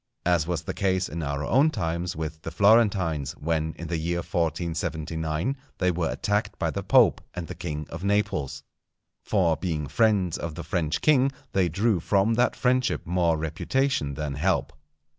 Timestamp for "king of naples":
7.53-8.63